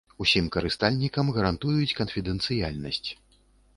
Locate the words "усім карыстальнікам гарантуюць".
0.23-1.93